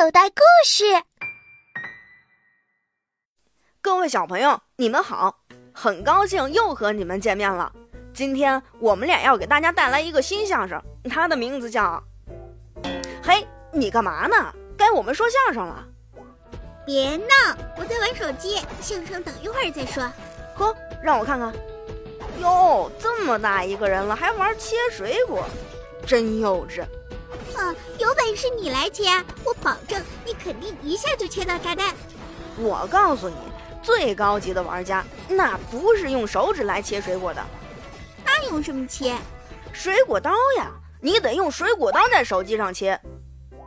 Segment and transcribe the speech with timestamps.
[0.00, 0.82] 口袋故事。
[3.82, 5.42] 各位小朋友，你们好，
[5.74, 7.70] 很高兴又和你们见面了。
[8.14, 12.02] 今天我们俩要给大家带来一个新相声，它的名字叫……
[13.22, 14.50] 嘿，你干嘛呢？
[14.74, 15.86] 该我们说相声了。
[16.86, 17.26] 别闹，
[17.76, 20.10] 我在玩手机，相声等一会儿再说。
[20.54, 21.52] 呵，让我看看。
[22.40, 25.44] 哟，这么大一个人了，还玩切水果，
[26.06, 26.86] 真幼稚。
[27.60, 29.04] 嗯，有本事你来切，
[29.44, 31.94] 我保证你肯定一下就切到炸弹。
[32.56, 33.36] 我告诉你，
[33.82, 37.44] 最高级的玩家那不是用手指来切水果的，
[38.24, 39.14] 那用什么切？
[39.72, 40.70] 水果刀呀！
[41.02, 42.98] 你得用水果刀在手机上切。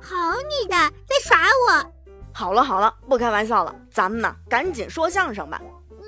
[0.00, 0.74] 好你的，
[1.06, 1.92] 在耍我！
[2.32, 5.60] 好了好了，不开玩笑了，咱们呢赶紧说相声吧。
[6.00, 6.06] 嗯，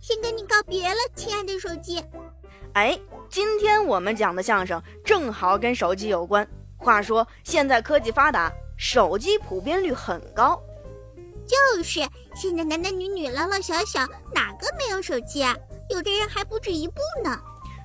[0.00, 2.02] 先跟你告别了，亲爱的手机。
[2.76, 2.98] 哎。
[3.28, 6.46] 今天我们讲的相声正好跟手机有关。
[6.76, 10.62] 话说现在科技发达，手机普遍率很高。
[11.44, 12.00] 就是
[12.34, 14.00] 现在男男女女老老小小
[14.32, 15.56] 哪个没有手机啊？
[15.90, 17.36] 有的人还不止一部呢。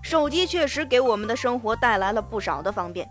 [0.04, 3.10] 手机确实给我们的生活带来了不少的方便。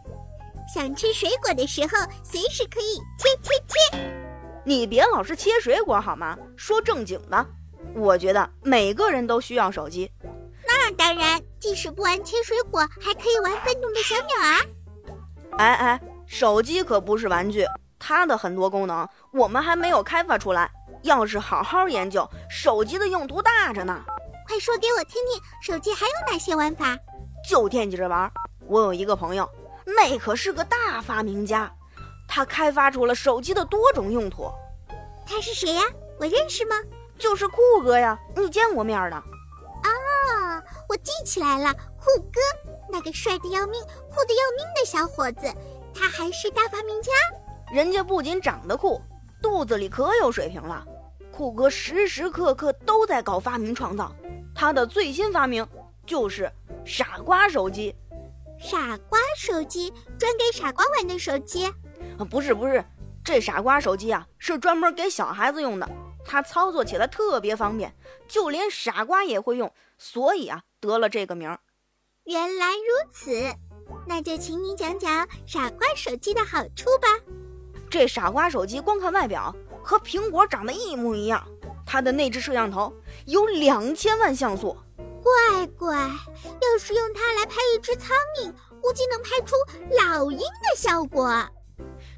[0.72, 1.88] 想吃水果的时候，
[2.22, 3.98] 随时可以切切切。
[4.64, 6.38] 你别老是切水果好吗？
[6.56, 7.44] 说正经的，
[7.94, 10.10] 我觉得每个人都需要手机。
[10.90, 14.60] 那当然，即使不玩切水果，还可以玩愤怒的小鸟啊！
[15.58, 17.64] 哎哎，手机可不是玩具，
[17.96, 20.68] 它的很多功能我们还没有开发出来。
[21.02, 24.04] 要是好好研究，手机的用途大着呢。
[24.48, 26.98] 快说给我听听，手机还有哪些玩法？
[27.48, 28.28] 就惦记着玩。
[28.66, 29.48] 我有一个朋友，
[29.86, 31.72] 那可是个大发明家，
[32.26, 34.50] 他开发出了手机的多种用途。
[35.24, 35.82] 他是谁呀？
[36.18, 36.74] 我认识吗？
[37.16, 39.22] 就是酷哥呀，你见过面的。
[40.90, 42.40] 我记起来了，酷哥，
[42.90, 45.46] 那个帅的要命、酷的要命的小伙子，
[45.94, 47.12] 他还是大发明家。
[47.72, 49.00] 人家不仅长得酷，
[49.40, 50.84] 肚子里可有水平了。
[51.30, 54.12] 酷哥时时刻刻都在搞发明创造，
[54.52, 55.64] 他的最新发明
[56.04, 56.50] 就是
[56.84, 57.94] 傻瓜手机。
[58.58, 61.66] 傻瓜手机，专给傻瓜玩的手机？
[62.18, 62.84] 啊，不是不是，
[63.22, 65.88] 这傻瓜手机啊是专门给小孩子用的，
[66.24, 67.94] 它操作起来特别方便，
[68.28, 70.62] 就连傻瓜也会用，所以啊。
[70.80, 71.60] 得了这个名儿，
[72.24, 73.30] 原来如此，
[74.06, 77.08] 那就请你讲讲傻瓜手机的好处吧。
[77.90, 79.54] 这傻瓜手机光看外表
[79.84, 81.46] 和苹果长得一模一样，
[81.84, 82.90] 它的内置摄像头
[83.26, 84.74] 有两千万像素。
[85.22, 88.50] 乖乖，要是用它来拍一只苍蝇，
[88.80, 89.54] 估计能拍出
[90.02, 91.46] 老鹰的效果。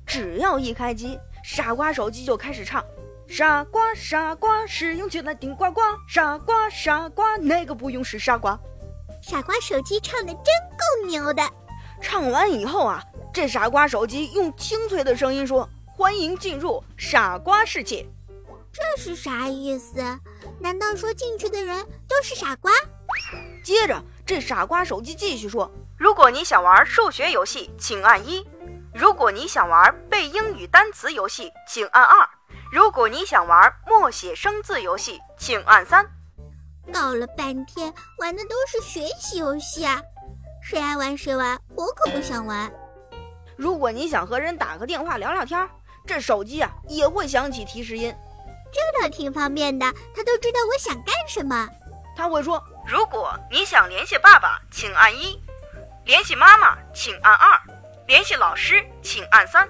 [0.07, 2.84] 只要一开机，傻瓜手机就开始唱。
[3.34, 5.81] 傻瓜，傻瓜，使用起来顶呱呱。
[6.06, 8.60] 傻瓜，傻瓜，哪个不用是傻瓜？
[9.22, 11.42] 傻瓜手机唱的真够牛的。
[12.03, 15.66] 唱完以后啊，这傻瓜手机用清脆的声音说
[15.97, 18.06] ：“欢迎进入傻瓜世界。”
[18.71, 20.03] 这是啥意思？
[20.60, 22.71] 难道说进去的人都是傻瓜？
[23.65, 28.44] 接着，这傻瓜手机继续说：“如果你想玩数学游戏，请按一；
[28.92, 32.28] 如果你想玩背英语单词游戏，请按二。”
[32.71, 36.05] 如果你想玩默写生字游戏，请按三。
[36.93, 40.01] 搞了半天玩的都是学习游戏啊！
[40.63, 42.71] 谁爱玩谁玩，我可不想玩。
[43.57, 45.69] 如果你想和人打个电话聊聊天，
[46.07, 48.15] 这手机啊也会响起提示音，
[48.73, 49.87] 这倒挺方便的。
[50.15, 51.69] 他都知道我想干什么。
[52.17, 55.39] 他会说：如果你想联系爸爸，请按一；
[56.05, 57.59] 联系妈妈，请按二；
[58.07, 59.69] 联系老师，请按三。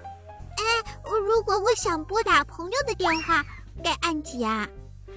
[0.63, 3.45] 哎，如果我想拨打朋友的电话，
[3.83, 4.69] 该按几啊？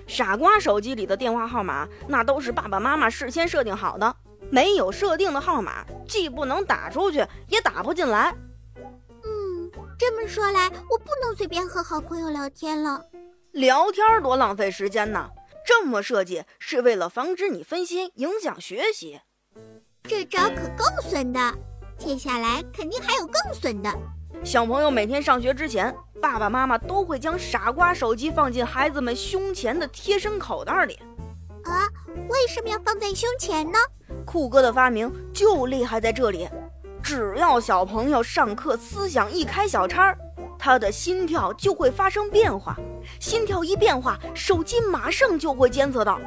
[0.08, 4.16] 傻瓜手机里的电话号码，那都是爸爸妈妈事先设定好的。
[4.52, 8.36] 没有设定的号码，既不能打出去，也打不进来。
[9.24, 13.04] 嗯，这么说来，我不能随便和好朋友聊天了。
[13.52, 15.30] 聊天多浪费时间呢！
[15.66, 19.20] 这么设计是为了防止你分心，影响学习。
[20.04, 21.40] 这招可够损的，
[21.98, 23.90] 接下来肯定还有更损的。
[24.46, 31.00] 小朋友每天上学之前，爸爸妈妈都会将傻瓜手机放进孩子们胸前的贴身口袋里。
[31.64, 31.90] 啊，
[32.30, 33.80] 为什么要放在胸前呢？
[34.24, 36.48] 酷哥的发明就厉害在这里，
[37.02, 40.16] 只要小朋友上课思想一开小差，
[40.60, 42.78] 他的心跳就会发生变化，
[43.20, 46.20] 心跳一变化，手机马上就会监测到。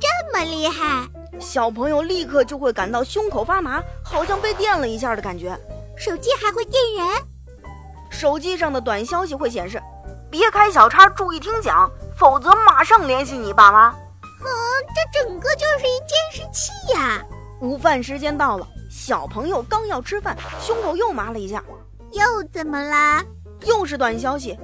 [0.00, 1.06] 这么厉害，
[1.38, 5.54] 小朋友立刻就会感到胸口发麻，好像被电了一下的感觉。
[5.98, 7.06] 手机还会电人？
[8.10, 9.80] 手机上的短消息会显示
[10.30, 13.78] ：“别开小差，注意听讲，否则马上联系你爸妈。”
[14.40, 14.48] 啊，
[14.94, 17.22] 这整个就是一监视器呀！
[17.60, 21.62] 午饭时间到了，小朋友刚要吃饭，胸口又麻了一下。
[22.12, 23.22] 又怎么啦？
[23.66, 24.58] 又是短消息：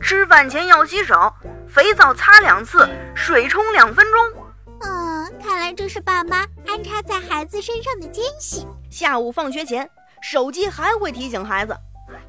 [0.00, 1.32] 吃饭前要洗手，
[1.68, 4.44] 肥皂擦两次，水冲两分钟。
[4.80, 8.66] 嗯，看来这是爸妈安插在孩子身上的奸细。
[8.90, 9.88] 下午放学前，
[10.20, 11.76] 手机还会提醒孩子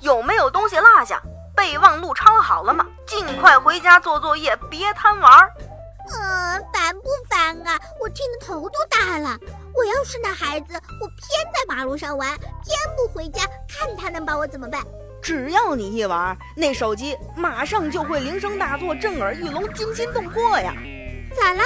[0.01, 1.21] 有没有东西落下，
[1.55, 2.85] 备忘录抄好了吗？
[3.05, 5.47] 尽快回家做作业，别贪玩。
[6.11, 7.79] 嗯，烦不烦啊？
[7.99, 9.37] 我听得头都大了。
[9.75, 14.81] 我要是那孩子，我偏在马路上玩，偏不回家，看他能把我怎么办？
[15.21, 20.73] 只要你一玩，那手机马上就会铃声大作，震耳欲聋，惊心动魄呀！
[21.39, 21.63] 咋了？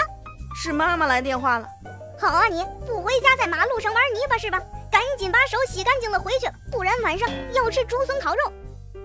[0.54, 1.68] 是妈妈来电话了。
[2.20, 4.60] 好啊，你不回家，在马路上玩泥巴是吧？
[4.96, 8.54] 赶紧把手洗干净了回去，不然晚上要吃竹笋烤肉。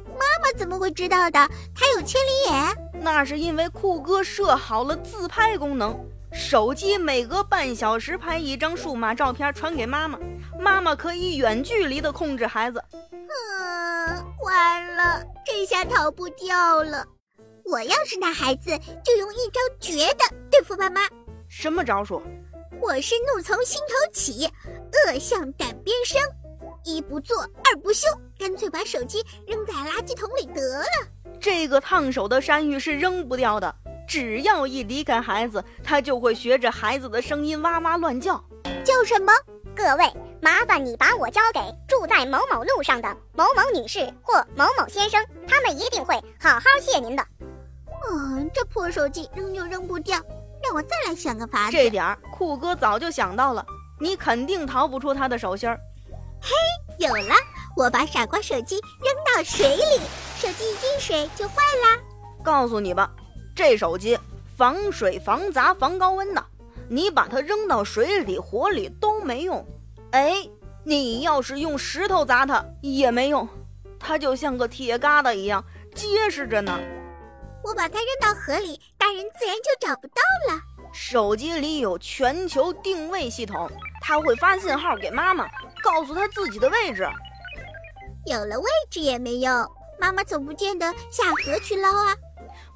[0.06, 1.50] 妈妈怎么会知道的？
[1.75, 2.92] 她有千里眼。
[3.00, 5.98] 那是因为酷哥设好了自拍功能，
[6.32, 10.16] 手机每隔半小时拍一张数码照片传给妈妈，
[10.60, 12.81] 妈妈可以远距离的控制孩子。
[13.10, 17.04] 嗯，完了，这下逃不掉了。
[17.64, 18.70] 我要是那孩子，
[19.04, 21.00] 就用一招绝的对付爸妈。
[21.48, 22.22] 什么招数？
[22.78, 26.20] 我是怒从心头起，恶向胆边生，
[26.84, 28.06] 一不做二不休，
[28.38, 30.87] 干脆把手机扔在垃圾桶里得了。
[31.40, 33.75] 这个烫手的山芋是扔不掉的，
[34.06, 38.43] 只要一离开孩子，他就会学着孩子的声音哇哇乱叫。
[38.84, 39.32] 叫什么？
[39.75, 47.26] 各位，麻烦你把我交给住在某某路上的某某女士或某某先生，他们一定会好好谢您的。
[48.11, 50.19] 嗯，这破手机扔就扔不掉。
[50.70, 51.72] 让我再来想个法子。
[51.72, 53.67] 这点儿酷哥早就想到了，
[53.99, 55.76] 你肯定逃不出他的手心儿。
[56.40, 56.50] 嘿，
[57.05, 57.34] 有了！
[57.76, 60.00] 我把傻瓜手机扔到水里，
[60.37, 61.99] 手机一进水就坏啦。
[62.44, 63.11] 告诉你吧，
[63.52, 64.17] 这手机
[64.56, 66.44] 防水、防砸、防高温的，
[66.88, 69.66] 你把它扔到水里、火里都没用。
[70.12, 70.34] 哎，
[70.84, 73.49] 你要是用石头砸它也没用，
[73.99, 75.64] 它就像个铁疙瘩一样
[75.96, 76.78] 结实着呢。
[77.64, 78.81] 我把它扔到河里，
[79.11, 80.61] 大人自然就找不到了。
[80.93, 83.69] 手机里有全球定位系统，
[84.01, 85.49] 它会发信号给妈妈，
[85.83, 87.09] 告诉她自己的位置。
[88.27, 89.69] 有了位置也没用，
[89.99, 92.15] 妈妈总不见得下河去捞啊。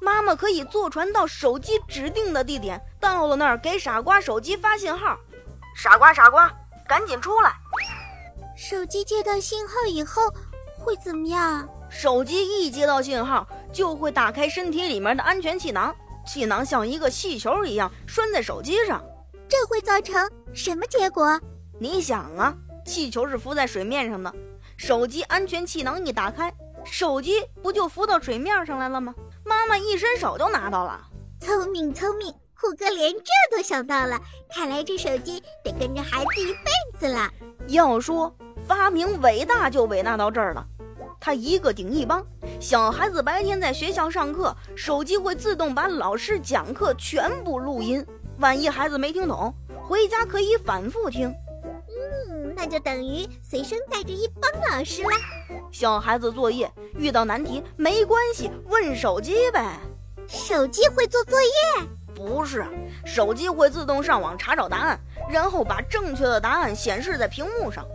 [0.01, 5.17] 妈妈可以坐船到手机指定的地点，到了那儿给傻瓜手机发信号。
[5.73, 6.51] 傻瓜，傻瓜，
[6.85, 7.53] 赶紧出来！
[8.57, 10.21] 手机接到信号以后
[10.77, 11.65] 会怎么样？
[11.89, 13.47] 手机一接到信号。
[13.73, 15.93] 就会打开身体里面的安全气囊，
[16.25, 19.03] 气囊像一个气球一样拴在手机上，
[19.47, 21.39] 这会造成什么结果？
[21.79, 22.55] 你想啊，
[22.85, 24.33] 气球是浮在水面上的，
[24.77, 29.13] 手机安全气囊一打开，手机不就浮到水面上来了吗？
[29.43, 30.99] 妈妈一伸手就拿到了，
[31.39, 34.19] 聪明聪明，虎哥连这都想到了，
[34.49, 37.29] 看来这手机得跟着孩子一辈子了。
[37.67, 38.35] 要说
[38.67, 40.65] 发明伟大，就伟大到这儿了。
[41.19, 42.25] 他一个顶一帮，
[42.59, 48.05] 小孩子白天在学校上课，手机会自动把老师讲课全部录音。
[48.39, 49.53] 万一孩子没听懂，
[49.87, 51.33] 回家可以反复听。
[51.67, 55.09] 嗯，那就等于随身带着一帮老师了。
[55.71, 59.79] 小孩子作业遇到难题没关系，问手机呗。
[60.27, 61.49] 手机会做作业？
[62.15, 62.65] 不是，
[63.05, 64.99] 手机会自动上网查找答案，
[65.29, 67.85] 然后把正确的答案显示在屏幕上。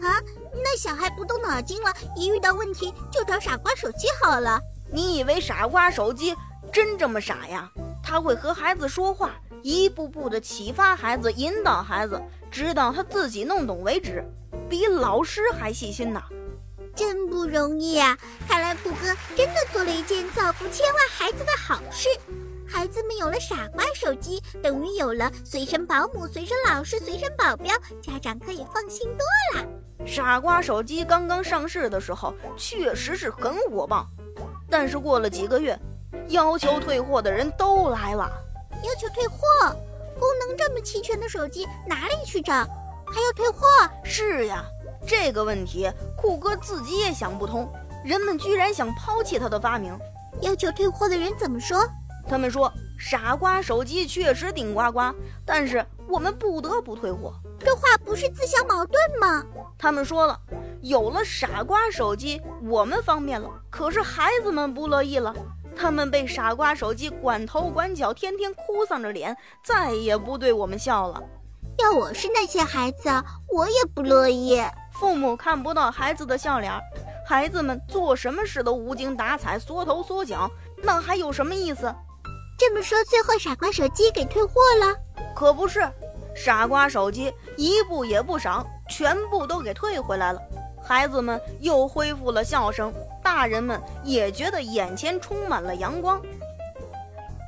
[0.00, 0.22] 啊？
[0.62, 4.60] 那小孩不动脑筋了，一遇到问题就找傻瓜手机好了。
[4.92, 6.34] 你以为傻瓜手机
[6.72, 7.70] 真这么傻呀？
[8.02, 14.24] 他会和孩子说话，一步步的启发孩子，引导孩子，直到他自己弄懂为止，
[14.68, 16.22] 比老师还细心呢。
[16.94, 18.16] 真不容易啊！
[18.48, 22.08] 看来酷哥真的做了一件造福千万孩子的好事。
[22.76, 29.66] 孩子们有了傻瓜手机，等于有了随身保姆、随身老师、随身保镖，家长可以放心多了。
[30.06, 34.06] 傻瓜手机刚刚上市的时候，确实是很火爆，
[34.68, 35.74] 但是过了几个月，
[36.28, 38.30] 要求退货的人都来了。
[38.84, 39.38] 要求退货，
[40.20, 42.52] 功能这么齐全的手机哪里去找？
[43.06, 43.66] 还要退货？
[44.04, 44.62] 是呀，
[45.06, 47.66] 这个问题酷哥自己也想不通，
[48.04, 49.98] 人们居然想抛弃他的发明。
[50.42, 51.82] 要求退货的人怎么说？
[52.28, 55.14] 他们说傻瓜手机确实顶呱呱，
[55.44, 57.32] 但是我们不得不退货。
[57.58, 59.44] 这话不是自相矛盾吗？
[59.78, 60.38] 他们说了，
[60.82, 65.34] 有了傻瓜手机，我们方便了，可是孩子们不乐意了。
[65.78, 71.22] 他们被傻瓜手机管头管脚，天天哭丧着脸，再也不对我们笑了。
[71.78, 73.10] 要我是那些孩子，
[73.52, 74.58] 我也不乐意。
[74.92, 76.72] 父母看不到孩子的笑脸，
[77.26, 80.50] 孩子们做什么事都无精打采、缩头缩脚，
[80.82, 81.94] 那还有什么意思？
[82.58, 84.96] 这么说，最后傻瓜手机给退货了？
[85.34, 85.80] 可不是。
[86.34, 90.40] 傻瓜手机一部也不少，全部都给退回来了。
[90.82, 96.20] 孩子们又恢复了笑声，大人们也觉得眼前充满了阳光。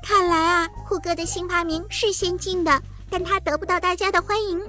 [0.03, 4.61] 看来啊，酷哥的新发明是先进的，但他得不到大家的欢迎，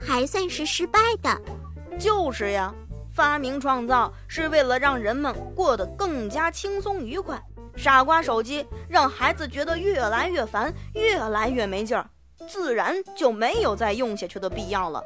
[0.00, 1.38] 还算是失败的。
[1.98, 2.74] 就是呀，
[3.14, 7.40] 发明创造是为了让人们过得更加轻松愉快。
[7.76, 12.08] 傻瓜手机让孩子觉得越来越烦，越来越没劲儿，
[12.48, 15.02] 自然就没有再用下去的必要了。